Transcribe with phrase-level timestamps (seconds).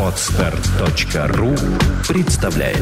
[0.00, 1.54] Отстар.ру
[2.08, 2.78] представляет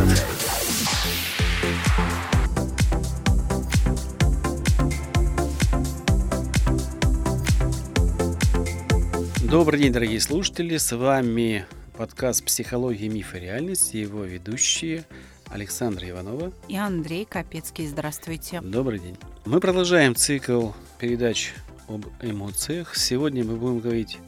[9.42, 10.76] Добрый день, дорогие слушатели.
[10.76, 11.66] С вами
[11.98, 15.04] подкаст «Психология, миф и реальность» и его ведущие
[15.48, 17.88] Александра Иванова и Андрей Капецкий.
[17.88, 18.60] Здравствуйте.
[18.60, 19.16] Добрый день.
[19.44, 20.70] Мы продолжаем цикл
[21.00, 21.52] передач
[21.88, 22.94] об эмоциях.
[22.94, 24.18] Сегодня мы будем говорить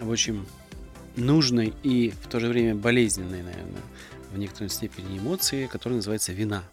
[0.00, 0.44] об очень
[1.16, 3.82] нужной и в то же время болезненной, наверное,
[4.32, 6.64] в некоторой степени эмоции, которая называется вина.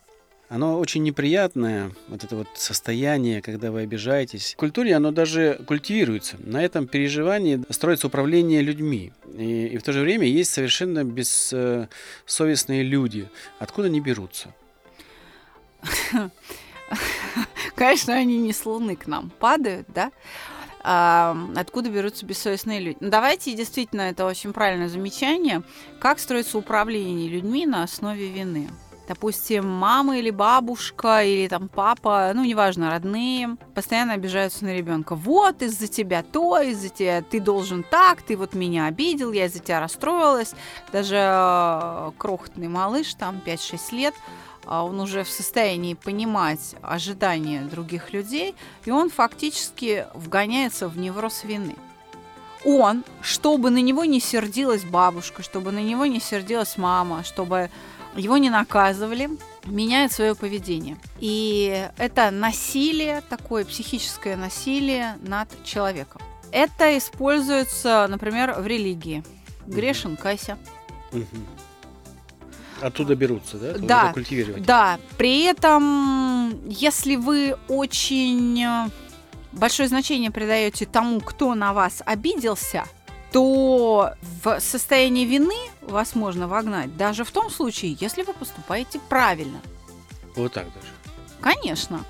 [0.48, 4.54] Оно очень неприятное, вот это вот состояние, когда вы обижаетесь.
[4.54, 6.38] В культуре оно даже культивируется.
[6.40, 9.12] На этом переживании строится управление людьми.
[9.36, 13.28] И, и в то же время есть совершенно бессовестные люди.
[13.58, 14.54] Откуда они берутся?
[17.76, 20.12] Конечно, они не с Луны к нам падают, да?
[20.88, 22.98] А, откуда берутся бессовестные люди.
[23.00, 25.64] Ну, давайте, действительно, это очень правильное замечание.
[26.00, 28.70] Как строится управление людьми на основе вины?
[29.08, 35.16] Допустим, мама или бабушка, или там папа, ну, неважно, родные, постоянно обижаются на ребенка.
[35.16, 39.60] Вот, из-за тебя то, из-за тебя ты должен так, ты вот меня обидел, я из-за
[39.60, 40.54] тебя расстроилась.
[40.92, 44.14] Даже э, крохотный малыш, там, 5-6 лет,
[44.68, 51.76] он уже в состоянии понимать ожидания других людей, и он фактически вгоняется в невроз вины.
[52.64, 57.70] Он, чтобы на него не сердилась бабушка, чтобы на него не сердилась мама, чтобы
[58.16, 59.30] его не наказывали,
[59.66, 60.98] меняет свое поведение.
[61.20, 66.22] И это насилие, такое психическое насилие над человеком.
[66.52, 69.24] Это используется, например, в религии.
[69.68, 70.58] Грешен, кайся.
[72.82, 73.70] Оттуда берутся, да?
[73.72, 74.64] Оттуда да, культивировать.
[74.64, 75.00] да.
[75.18, 78.90] При этом, если вы очень э,
[79.54, 82.86] большое значение придаете тому, кто на вас обиделся,
[83.32, 89.60] то в состоянии вины вас можно вогнать даже в том случае, если вы поступаете правильно.
[90.36, 90.88] Вот так даже.
[91.42, 92.04] Конечно.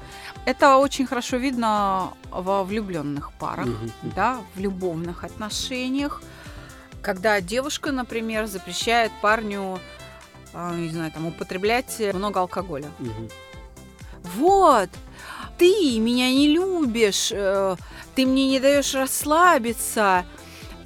[0.45, 3.89] Это очень хорошо видно во влюбленных парах, угу.
[4.15, 6.21] да, в любовных отношениях,
[7.01, 9.79] когда девушка, например, запрещает парню
[10.75, 12.89] не знаю, там, употреблять много алкоголя.
[12.99, 13.29] Угу.
[14.35, 14.89] Вот,
[15.57, 17.75] ты меня не любишь, э,
[18.15, 20.25] ты мне не даешь расслабиться.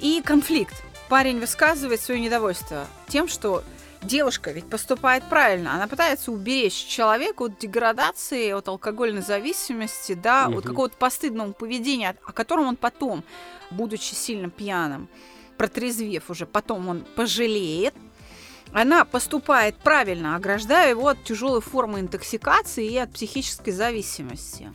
[0.00, 0.74] И конфликт.
[1.08, 3.64] Парень высказывает свое недовольство тем, что
[4.02, 5.74] девушка ведь поступает правильно.
[5.74, 10.58] Она пытается уберечь человека от деградации, от алкогольной зависимости, да, угу.
[10.58, 13.24] от какого-то постыдного поведения, о котором он потом,
[13.70, 15.08] будучи сильно пьяным,
[15.56, 17.94] протрезвев уже, потом он пожалеет,
[18.72, 24.72] она поступает правильно, ограждая его от тяжелой формы интоксикации и от психической зависимости.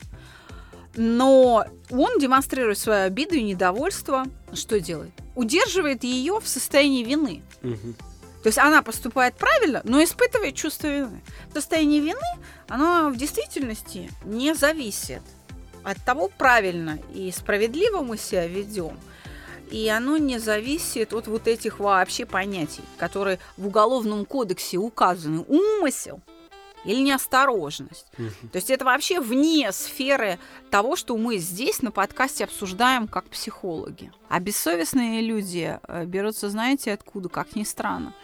[0.96, 4.24] Но он демонстрирует свою обиду и недовольство.
[4.52, 5.12] Что делает?
[5.34, 7.42] Удерживает ее в состоянии вины.
[7.62, 7.94] Угу.
[8.42, 11.22] То есть она поступает правильно, но испытывает чувство вины.
[11.52, 12.20] Состояние вины,
[12.68, 15.22] оно в действительности не зависит
[15.82, 18.98] от того, правильно и справедливо мы себя ведем–
[19.70, 25.44] и оно не зависит от вот этих вообще понятий, которые в Уголовном кодексе указаны.
[25.48, 26.20] Умысел
[26.84, 28.06] или неосторожность.
[28.16, 28.48] Угу.
[28.52, 30.38] То есть это вообще вне сферы
[30.70, 34.12] того, что мы здесь на подкасте обсуждаем как психологи.
[34.28, 38.14] А бессовестные люди э, берутся, знаете, откуда, как ни странно.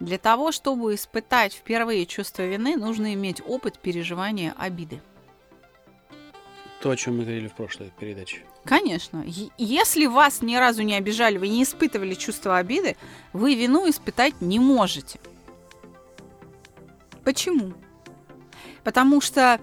[0.00, 5.00] Для того, чтобы испытать впервые чувство вины, нужно иметь опыт переживания обиды.
[6.80, 8.42] То, о чем мы говорили в прошлой передаче.
[8.64, 9.24] Конечно.
[9.56, 12.96] Если вас ни разу не обижали, вы не испытывали чувство обиды,
[13.32, 15.18] вы вину испытать не можете.
[17.24, 17.72] Почему?
[18.84, 19.60] Потому что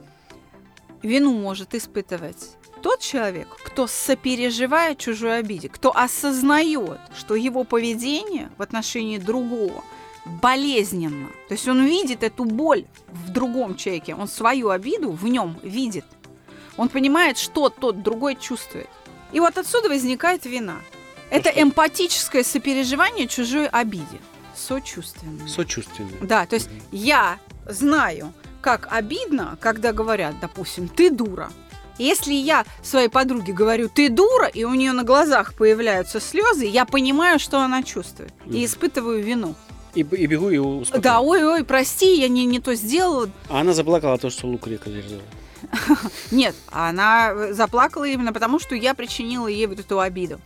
[1.01, 8.61] вину может испытывать тот человек, кто сопереживает чужой обиде, кто осознает, что его поведение в
[8.61, 9.83] отношении другого
[10.25, 11.27] болезненно.
[11.47, 16.05] То есть он видит эту боль в другом человеке, он свою обиду в нем видит–
[16.77, 18.89] он понимает, что тот другой чувствует.
[19.31, 20.77] И вот отсюда возникает вина.
[21.29, 24.19] Это эмпатическое сопереживание чужой обиде.
[24.55, 25.47] Сочувственное.
[25.47, 26.19] Сочувственное.
[26.21, 26.75] Да, то есть угу.
[26.91, 31.51] я знаю, как обидно, когда говорят, допустим, ты дура.
[31.97, 36.85] Если я своей подруге говорю, ты дура, и у нее на глазах появляются слезы, я
[36.85, 38.33] понимаю, что она чувствует.
[38.45, 38.55] Mm.
[38.55, 39.55] И испытываю вину.
[39.93, 41.03] И, и бегу и успокаиваю.
[41.03, 43.29] Да, ой-ой, прости, я не, не то сделала.
[43.47, 45.21] А она заплакала то, что лук река держала.
[46.31, 50.39] Нет, она заплакала именно потому, что я причинила ей вот эту обиду.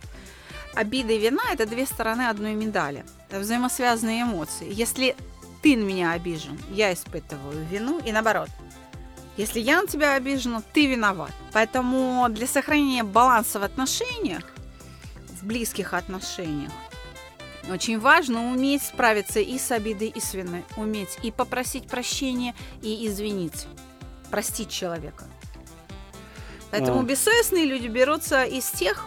[0.74, 3.04] Обида и вина– это две стороны одной медали.
[3.28, 4.68] Это взаимосвязанные эмоции.
[4.70, 5.16] Если
[5.62, 8.48] ты на меня обижен, я испытываю вину, и наоборот.
[9.36, 11.32] Если я на тебя обижена, ты виноват.
[11.52, 14.42] Поэтому для сохранения баланса в отношениях
[15.40, 16.72] в близких отношениях.
[17.70, 20.64] Очень важно уметь справиться и с обидой, и с виной.
[20.76, 23.66] Уметь и попросить прощения, и извинить.
[24.30, 25.24] Простить человека.
[26.70, 27.02] Поэтому А.
[27.02, 29.06] бессовестные люди берутся из тех,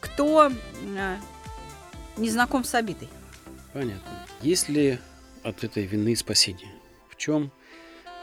[0.00, 1.16] кто э,
[2.16, 3.08] не знаком с обидой.
[3.72, 4.26] Понятно.
[4.40, 4.98] Есть ли
[5.42, 6.72] от этой вины спасение?
[7.10, 7.50] В чем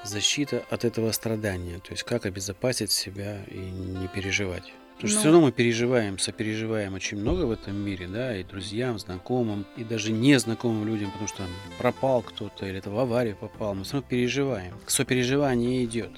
[0.03, 1.79] защита от этого страдания?
[1.79, 4.73] То есть как обезопасить себя и не переживать?
[5.01, 5.21] Потому что Ну.
[5.21, 9.83] все равно мы переживаем, сопереживаем очень много в этом мире, да, и друзьям, знакомым, и
[9.83, 11.43] даже незнакомым людям, потому что
[11.79, 14.75] пропал кто-то или это в аварию попал, мы все равно переживаем.
[14.85, 16.11] Сопереживание идет.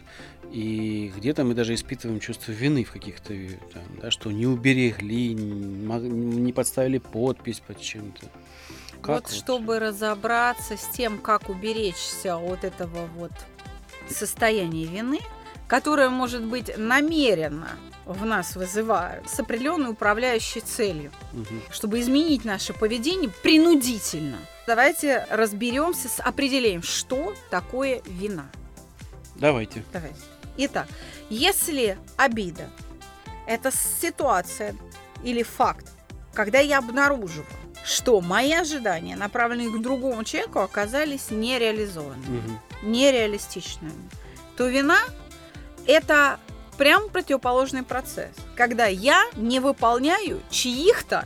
[0.52, 3.34] И где-то мы даже испытываем чувство вины в каких-то,
[3.74, 8.28] там, да, что не уберегли, не подставили подпись под чем-то.
[9.02, 13.32] Как вот, чтобы разобраться с тем, как уберечься от этого вот
[14.10, 15.20] состояния вины,
[15.68, 21.62] которое может быть намеренно в нас вызывают с определенной управляющей целью, Мгм.
[21.72, 24.38] чтобы изменить наше поведение принудительно.
[24.68, 28.46] Давайте разберемся с определением, что такое вина.
[29.36, 29.84] Давайте.
[29.92, 30.20] Давайте.
[30.58, 30.88] Итак,
[31.30, 32.70] если обида–
[33.48, 34.76] это ситуация
[35.24, 35.88] или факт,
[36.34, 37.46] когда я обнаруживаю,
[37.86, 42.60] что мои ожидания, направленные к другому человеку, оказались нереализованными, Мгм.
[42.84, 44.10] нереалистичными,
[44.56, 45.00] то вина–
[45.88, 46.40] это
[46.78, 51.25] прям противоположный процесс, когда я не выполняю чьих-то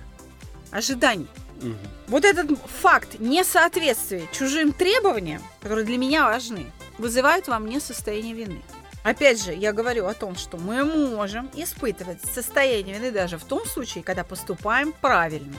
[0.71, 1.27] ожиданий.
[1.61, 1.77] Мгм.
[2.07, 2.51] Вот этот
[2.81, 8.61] факт несоответствия чужим требованиям, которые для меня важны, вызывает во мне состояние вины.
[9.03, 13.65] Опять же, я говорю о том, что мы можем испытывать состояние вины даже в том
[13.65, 15.55] случае, когда поступаем правильно.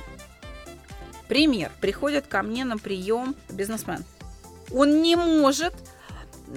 [1.28, 1.70] Пример.
[1.80, 4.04] Приходит ко мне на прием бизнесмен.
[4.72, 5.74] Он не может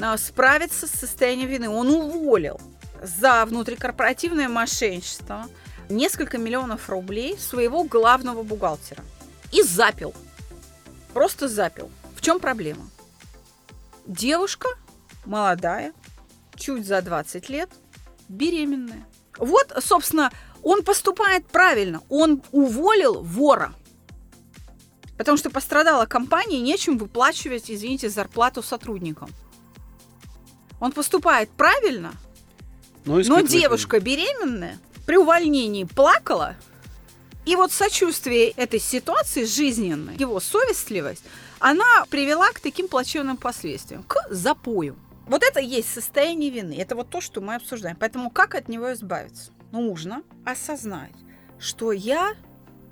[0.02, 1.70] а, справиться с состоянием вины.
[1.70, 2.60] Он уволил
[3.02, 5.48] за внутрикорпоративное мошенничество
[5.90, 9.04] несколько миллионов рублей своего главного бухгалтера.
[9.52, 10.14] И запил.
[11.14, 11.90] Просто запил.
[12.16, 12.88] В чем проблема?
[14.06, 14.70] Девушка
[15.26, 15.94] молодая,
[16.56, 17.70] чуть за 20 лет,
[18.30, 19.06] беременная.
[19.38, 20.32] Вот, собственно,
[20.64, 22.02] он поступает правильно.
[22.10, 23.74] Он уволил вора.
[25.18, 29.30] Потому что пострадала компания, и нечем выплачивать, извините, зарплату сотрудникам.
[30.80, 32.14] Он поступает правильно,
[33.06, 36.56] Но, но девушка беременная при увольнении плакала.
[37.46, 41.24] И вот сочувствие этой ситуации жизненной, его совестливость,
[41.60, 44.96] она привела к таким плачевным последствиям, к запою.
[45.28, 46.76] Вот это и есть состояние вины.
[46.78, 47.96] Это вот то, что мы обсуждаем.
[48.00, 49.52] Поэтому как от него избавиться?
[49.72, 51.14] Нужно осознать,
[51.60, 52.36] что я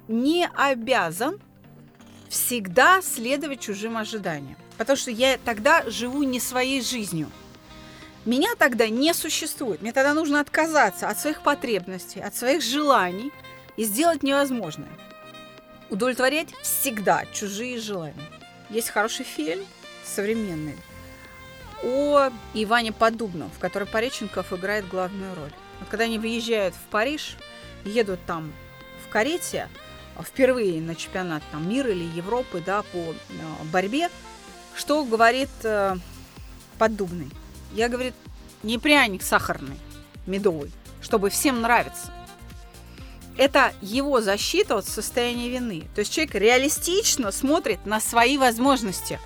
[0.08, 1.40] не обязан
[2.30, 4.58] всегда следовать чужим ожиданиям.
[4.78, 7.30] Потому что я тогда живу не своей жизнью.
[8.30, 9.82] Меня тогда не существует.
[9.82, 13.32] Мне тогда нужно отказаться от своих потребностей, от своих желаний
[13.76, 14.92] и сделать невозможное.
[15.90, 18.30] Удовлетворять всегда чужие желания.
[18.70, 19.66] Есть хороший фильм
[20.06, 20.78] современный
[21.84, 25.54] о Иване Поддубном, в котором Пореченков играет главную роль.
[25.80, 27.36] Вот когда они выезжают в Париж,
[27.84, 28.54] едут там
[29.08, 29.70] в карете,
[30.16, 33.16] а, впервые на чемпионат там, мира или Европы да, по э,
[33.74, 34.12] борьбе,
[34.76, 35.96] что говорит э,
[36.78, 37.32] Поддубный?
[37.72, 38.14] Я, говорит,
[38.64, 39.78] не пряник сахарный,
[40.26, 40.72] медовый,
[41.02, 42.12] чтобы всем нравиться.
[43.38, 45.88] Это его защита от состояния вины.
[45.96, 49.20] То есть человек реалистично смотрит на свои возможности.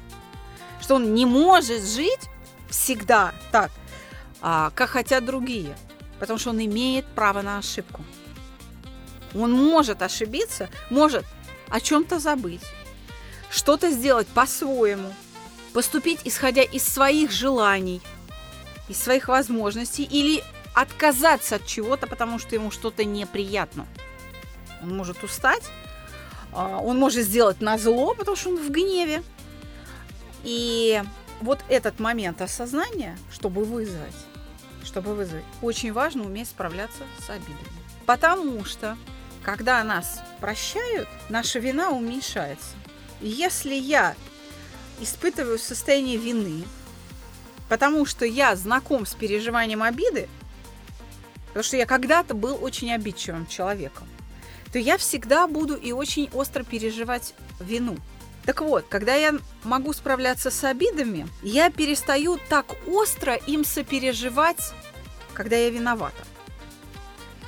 [0.82, 2.30] Что он не может жить
[2.70, 3.72] всегда так,
[4.40, 5.76] а, как хотят другие.
[6.20, 8.04] Потому что он имеет право на ошибку.
[9.34, 11.26] Он может ошибиться, может
[11.70, 12.62] о чем-то забыть,
[13.50, 15.12] что-то сделать по-своему,
[15.74, 18.00] поступить исходя из своих желаний,
[18.88, 23.88] из своих возможностей или отказаться от чего-то, потому что ему что-то неприятно.
[24.82, 25.64] Он может устать,
[26.52, 29.24] а, он может сделать на зло, потому что он в гневе.
[30.44, 31.02] И
[31.42, 34.16] вот этот момент осознания, чтобы вызвать,
[34.84, 37.58] чтобы вызвать, очень важно уметь справляться с обидами.
[38.06, 38.98] Потому что,
[39.44, 42.76] когда нас прощают, наша вина уменьшается.
[43.22, 44.16] Если я
[45.00, 46.66] испытываю состояние вины,
[47.74, 50.30] потому что я знаком с переживанием обиды,
[51.48, 54.08] потому что я когда-то был очень обидчивым человеком,
[54.72, 57.98] то я всегда буду и очень остро переживать вину.
[58.46, 64.72] Так вот, когда я могу справляться с обидами, я перестаю так остро им сопереживать,
[65.34, 66.24] когда я виновата.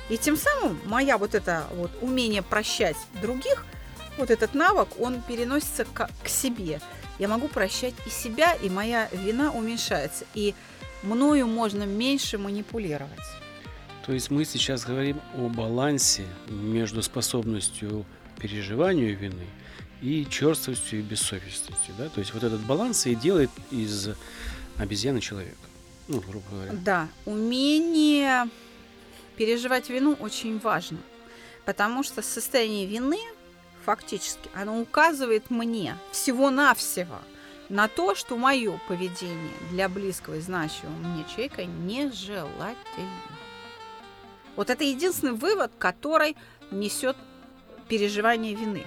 [0.08, 3.64] И тем самым моя вот это вот умение прощать других,
[4.18, 6.80] вот этот навык, он переносится к, к себе.
[7.18, 10.24] Я могу прощать и себя, и моя вина уменьшается.
[10.34, 10.54] И
[11.02, 13.18] мною можно меньше манипулировать.
[14.04, 18.04] То есть мы сейчас говорим о балансе между способностью
[18.38, 19.46] переживанию вины
[20.02, 21.94] и черствостью и бессовестностью.
[21.98, 22.08] Да?
[22.08, 24.10] То есть вот этот баланс и делает из
[24.76, 25.56] обезьяны человека.
[26.08, 26.72] Ну, грубо говоря.
[26.72, 28.48] Да, умение
[29.36, 30.98] переживать вину очень важно,
[31.64, 33.18] потому что состояние вины
[33.86, 37.20] фактически оно указывает мне всего-навсего
[37.68, 42.76] на то, что мое поведение для близкого и значимого мне человека нежелательно.
[44.56, 46.36] Вот это единственный вывод, который
[46.72, 47.16] несет
[47.88, 48.84] переживание вины.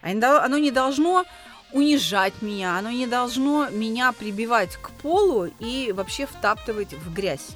[0.00, 1.24] Оно не должно
[1.72, 7.48] унижать меня, оно не должно меня прибивать к полу и вообще втаптывать в грязь.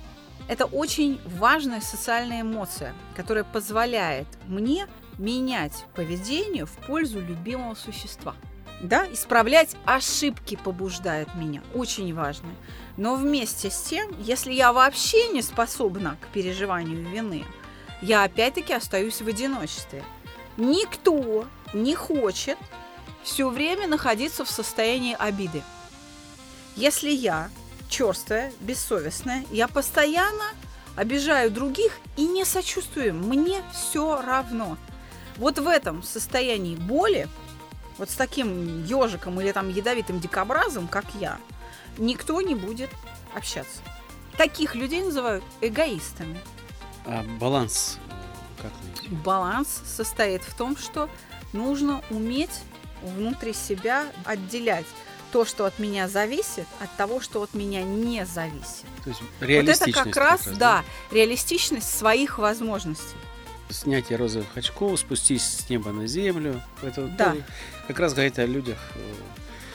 [0.48, 4.86] Это очень важная социальная эмоция, которая позволяет мне
[5.20, 8.34] менять поведение в пользу любимого существа.
[8.82, 12.48] Да, исправлять ошибки побуждает меня, очень важно.
[12.96, 17.44] Но вместе с тем, если я вообще не способна к переживанию вины,
[18.00, 20.02] я опять-таки остаюсь в одиночестве.
[20.56, 22.56] Никто не хочет
[23.22, 25.62] все время находиться в состоянии обиды.
[26.74, 27.50] Если я
[27.90, 30.46] черствая, бессовестная, я постоянно
[30.96, 34.78] обижаю других и не сочувствую, мне все равно.
[35.40, 37.26] Вот в этом состоянии боли,
[37.96, 41.38] вот с таким ежиком или там ядовитым дикобразом, как я,
[41.96, 42.90] никто не будет
[43.34, 43.80] общаться.
[44.36, 46.38] Таких людей называют эгоистами.
[47.06, 47.98] А баланс
[48.60, 49.08] как найти?
[49.08, 51.08] Баланс состоит в том, что
[51.54, 52.60] нужно уметь
[53.02, 54.86] внутри себя отделять
[55.32, 58.84] то, что от меня зависит, от того, что от меня не зависит.
[59.04, 59.80] То есть реалистичность.
[59.80, 63.16] Вот это как раз, как раз да, да, реалистичность своих возможностей.
[63.70, 66.62] Снятие розовых очков, спустись с неба на землю.
[66.82, 67.36] Это да.
[67.86, 69.12] как раз говорит о людях, э,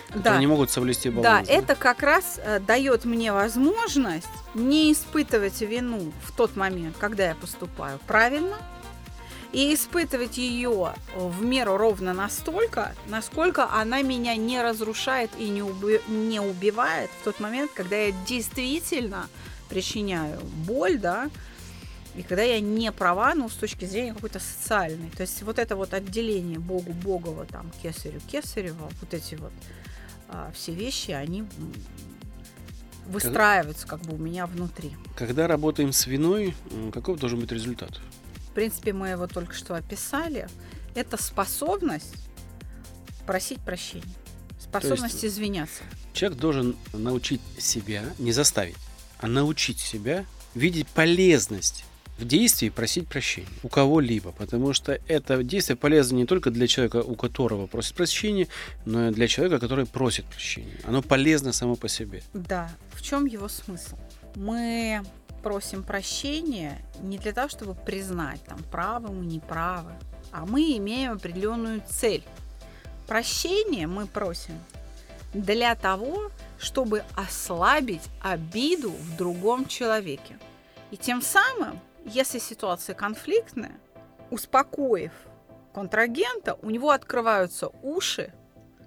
[0.08, 0.40] которые да.
[0.40, 1.48] не могут соблюсти баланс.
[1.48, 6.96] Да, да, это как раз э, дает мне возможность не испытывать вину в тот момент,
[7.00, 8.58] когда я поступаю правильно,
[9.56, 16.02] и испытывать ее в меру ровно настолько, насколько она меня не разрушает и не, уби-
[16.10, 19.30] не убивает в тот момент, когда я действительно
[19.70, 21.30] причиняю боль, да,
[22.18, 25.10] и когда я не права, ну, с точки зрения какой-то социальной.
[25.10, 29.52] То есть вот это вот отделение Богу Богова, там, Кесарю Кесарева, вот эти вот
[30.30, 31.44] а, все вещи, они
[33.08, 34.96] выстраиваются как бы у меня внутри.
[35.16, 36.56] Когда работаем с виной,
[36.94, 38.00] каков должен быть результат?
[38.56, 40.48] принципе, мы его только что описали,
[40.96, 42.16] это способность
[43.28, 44.16] просить прощения,
[44.60, 45.84] способность есть извиняться.
[46.14, 48.78] Человек должен научить себя, не заставить,
[49.20, 51.86] а научить себя видеть полезность
[52.18, 56.98] в действии просить прощения у кого-либо, потому что это действие полезно не только для человека,
[56.98, 58.48] у которого просит прощения,
[58.86, 60.80] но и для человека, который просит прощения.
[60.86, 62.24] Оно полезно само по себе.
[62.34, 62.70] Да.
[62.94, 63.98] В чем его смысл?
[64.36, 65.02] Мы
[65.44, 69.92] просим прощения не для того, чтобы признать, там, правы мы, не правы,
[70.32, 72.24] а мы имеем определенную цель.
[73.08, 74.58] Прощение мы просим
[75.34, 80.38] для того, чтобы ослабить обиду в другом человеке.
[80.92, 83.80] И тем самым, если ситуация конфликтная,
[84.32, 85.12] успокоив
[85.74, 88.34] контрагента, у него открываются уши,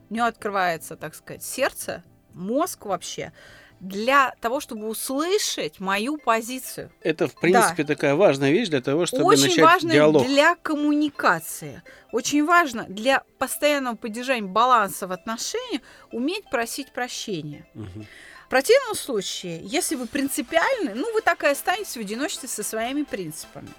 [0.08, 3.32] у него открывается, так сказать, сердце, мозг вообще,
[3.80, 6.90] для того, чтобы услышать мою позицию.
[7.00, 7.94] Это, в принципе, да.
[7.94, 10.26] такая важная вещь для того, чтобы Очень начать важно диалог.
[10.26, 11.82] для коммуникации.
[12.10, 17.68] Очень важно для постоянного поддержания баланса в отношениях уметь просить прощения.
[17.74, 18.06] Угу.
[18.48, 23.70] Противном случае, если вы принципиальны, ну, вы так и останетесь в одиночестве со своими принципами.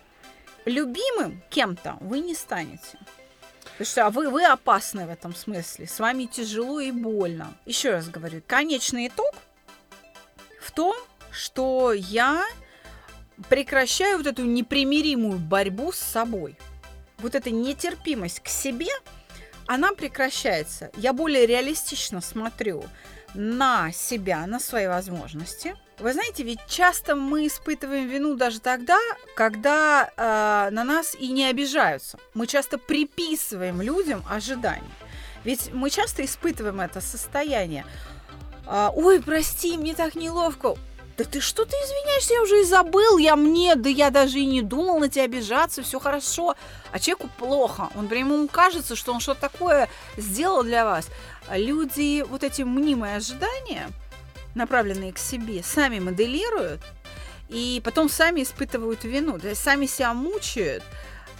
[0.65, 2.99] Любимым кем-то вы не станете.
[3.63, 5.87] Потому что а вы, вы опасны в этом смысле.
[5.87, 7.53] С вами тяжело и больно.
[7.65, 9.33] Еще раз говорю, конечный итог–
[10.59, 10.95] в том,
[11.31, 12.45] что я
[13.49, 16.55] прекращаю вот эту непримиримую борьбу с собой.
[17.17, 18.91] Вот эта нетерпимость к себе,
[19.65, 20.91] она прекращается.
[20.95, 22.83] Я более реалистично смотрю
[23.33, 25.75] на себя, на свои возможности.
[25.99, 28.97] Вы знаете, ведь часто мы испытываем вину даже тогда,
[29.35, 32.17] когда э, на нас и не обижаются.
[32.33, 34.83] Мы часто приписываем людям ожидания.
[35.43, 37.85] Ведь мы часто испытываем это состояние.
[38.65, 40.75] А, Ой, прости, мне так неловко.
[41.17, 44.45] Да ты что ты извиняешься, я уже и забыл, я мне, да я даже и
[44.45, 46.55] не думал на тебя обижаться, все хорошо.
[46.93, 51.09] А человеку плохо, он прямо ему кажется, что он что-то такое сделал для вас.
[51.55, 53.89] Люди вот эти мнимые ожидания,
[54.55, 56.81] направленные к себе, сами моделируют,
[57.49, 60.83] и потом сами испытывают вину, то есть сами себя мучают,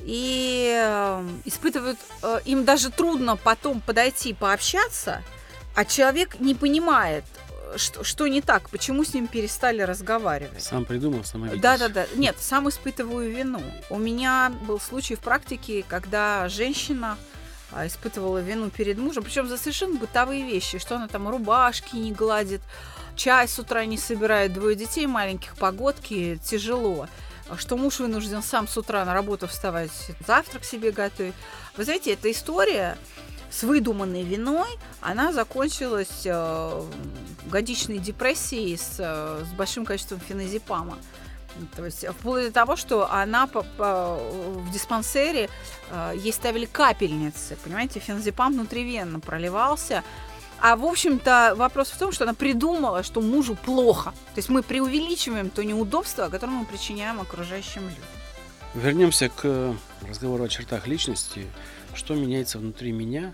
[0.02, 5.24] и э, испытывают, э, им даже трудно потом подойти пообщаться–
[5.80, 7.24] а человек не понимает,
[7.78, 8.70] что, что не так?
[8.70, 10.62] Почему с ним перестали разговаривать?
[10.62, 11.62] Сам придумал, сам обиделся.
[11.62, 12.06] Да, да, да.
[12.16, 13.62] Нет, сам испытываю вину.
[13.90, 17.18] У меня был случай в практике, когда женщина
[17.86, 22.62] испытывала вину перед мужем, причем за совершенно бытовые вещи, что она там рубашки не гладит,
[23.16, 27.08] чай с утра не собирает, двое детей маленьких, погодки, тяжело
[27.58, 29.92] что муж вынужден сам с утра на работу вставать,
[30.26, 31.34] завтрак себе готовить.
[31.78, 32.98] Вы знаете, эта история
[33.50, 34.70] с выдуманной виной,
[35.02, 36.84] она закончилась э,
[37.48, 40.98] годичной депрессией с, э, с большим количеством феназепама.
[41.76, 45.50] То есть вплоть до того, что она по, по, в диспансере
[45.92, 50.04] э, ей ставили капельницы, понимаете, феназепам внутривенно проливался.
[50.62, 54.12] А в общем-то вопрос в том, что она придумала, что мужу плохо.
[54.34, 58.04] То есть мы преувеличиваем то неудобство, которое мы причиняем окружающим людям.
[58.74, 59.76] Вернемся к
[60.08, 61.48] разговору о чертах личности.
[61.96, 63.34] Что меняется внутри меня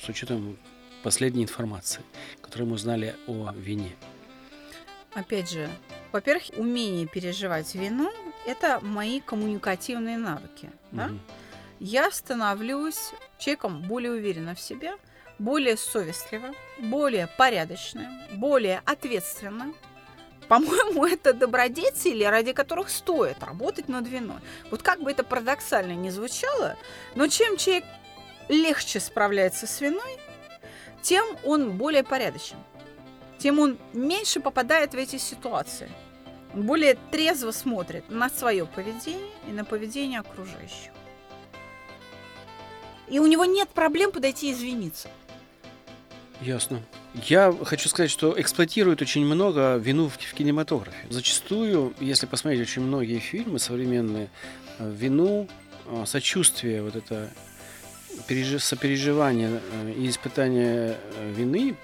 [0.00, 0.56] с учетом
[1.02, 2.00] последней информации,
[2.40, 3.92] которую мы узнали о вине?
[5.14, 5.68] Опять же,
[6.12, 8.10] во-первых, умение переживать вину–
[8.46, 10.70] это мои коммуникативные навыки.
[10.90, 11.06] Да?
[11.06, 11.18] Угу.
[11.80, 14.92] Я становлюсь человеком более уверенным в себе,
[15.38, 19.74] более совестливым, более порядочным, более ответственным.
[20.48, 24.38] По-моему, это добродетели, ради которых стоит работать над виной.
[24.70, 26.76] Вот как бы это парадоксально не звучало,
[27.14, 27.84] но чем человек
[28.48, 30.18] легче справляется с виной,
[31.00, 32.58] тем он более порядочен
[33.42, 35.90] тем он меньше попадает в эти ситуации.
[36.54, 40.92] Он более трезво смотрит на свое поведение и на поведение окружающих.
[43.08, 45.08] И у него нет проблем подойти и извиниться.
[46.40, 46.80] Ясно.
[47.14, 51.06] Я хочу сказать, что эксплуатируют очень много вину в, в кинематографе.
[51.10, 54.30] Зачастую, если посмотреть очень многие фильмы современные,
[54.78, 55.48] э, вину,
[55.86, 57.28] э, сочувствие, вот это
[58.58, 60.96] сопереживание э, и испытание
[61.34, 61.76] вины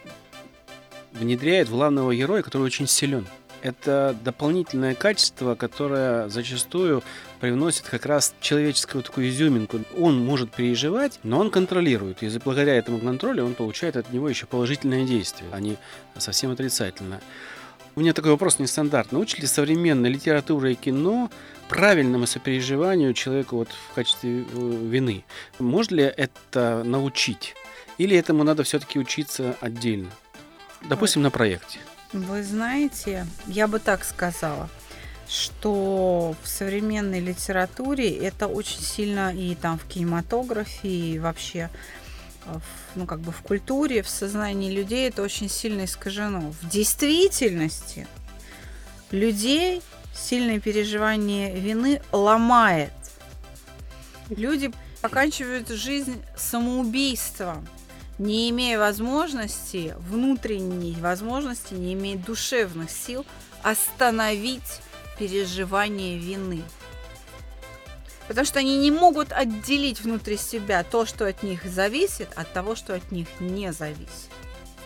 [1.13, 3.27] внедряет в главного героя, который очень силен.
[3.61, 7.03] Это дополнительное качество, которое зачастую
[7.41, 9.81] привносит как раз человеческую такую изюминку.
[9.97, 12.23] Он может переживать, но он контролирует.
[12.23, 15.77] И благодаря этому контролю он получает от него еще положительное действие, а не
[16.17, 17.21] совсем отрицательное.
[17.97, 19.17] У меня такой вопрос нестандартный.
[19.17, 21.29] Научили ли современная литература и кино
[21.69, 25.25] правильному сопереживанию человеку вот в качестве э, вины?
[25.59, 27.57] Можно ли это научить?
[27.99, 30.11] Или этому надо все-таки учиться отдельно?
[30.83, 31.79] Допустим, на проекте.
[32.13, 34.71] Вы знаете, я бы так сказала,
[35.29, 41.69] что в современной литературе это очень сильно и там в кинематографе, и вообще
[42.47, 42.63] в,
[42.95, 46.53] ну, как бы в культуре, в сознании людей это очень сильно искажено.
[46.63, 48.07] В действительности
[49.11, 49.83] людей
[50.15, 52.93] сильное переживание вины ломает.
[54.31, 54.71] Люди
[55.03, 57.67] оканчивают жизнь самоубийством
[58.19, 63.25] не имея возможности, внутренней возможности, не имея душевных сил
[63.63, 64.81] остановить
[65.19, 66.63] переживание вины.
[68.27, 72.77] Потому что они не могут отделить внутри себя то, что от них зависит, от того,
[72.77, 74.29] что от них не зависит.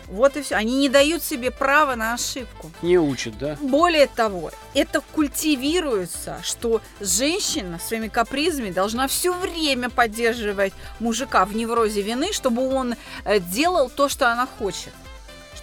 [0.07, 0.55] Вот и все.
[0.55, 2.71] Они не дают себе права на ошибку.
[2.81, 3.57] Не учат, да?
[3.61, 12.01] Более того, это культивируется, что женщина своими капризами должна все время поддерживать мужика в неврозе
[12.01, 14.93] вины, чтобы он э, делал то, что она хочет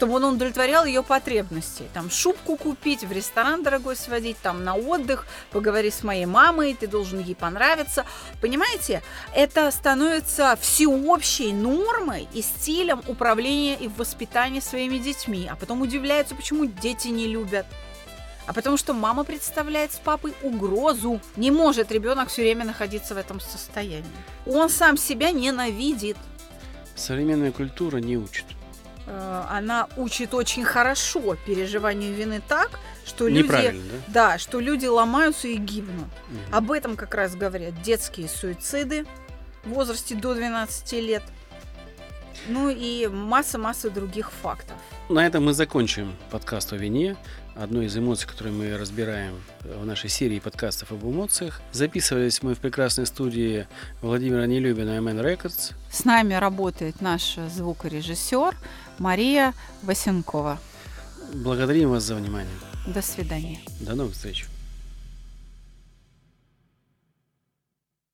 [0.01, 1.83] чтобы он удовлетворял ее потребности.
[1.93, 6.87] Там шубку купить, в ресторан дорогой сводить, там на отдых, поговори с моей мамой, ты
[6.87, 8.07] должен ей понравиться.
[8.41, 9.03] Понимаете,
[9.35, 15.47] это становится всеобщей нормой и стилем управления и воспитания своими детьми.
[15.53, 17.67] А потом удивляются, почему дети не любят
[18.47, 21.21] а потому что мама представляет с папой угрозу.
[21.37, 24.11] Не может ребенок все время находиться в этом состоянии.
[24.45, 26.17] Он сам себя ненавидит.
[26.97, 28.47] Современная культура не учит.
[29.11, 33.73] Э, она учит очень хорошо переживанию вины так, что люди, да?
[34.09, 36.07] Да, что люди ломаются и гибнут.
[36.07, 36.57] Угу.
[36.57, 39.05] Об этом как раз говорят детские суициды
[39.65, 41.23] в возрасте до 12 лет.
[42.49, 44.77] Ну и масса-масса других фактов.
[45.09, 47.17] На этом мы закончим подкаст о вине.
[47.57, 51.61] Одной из эмоций, которые мы разбираем в нашей серии подкастов об эмоциях.
[51.73, 53.67] Записывались мы в прекрасной студии
[54.01, 55.75] Владимира Нелюбина MN Records.
[55.91, 58.57] С нами работает наш звукорежиссер
[59.01, 60.59] Мария Васенкова.
[61.33, 62.53] Благодарим вас за внимание.
[62.87, 63.59] До свидания.
[63.81, 64.47] До новых встреч.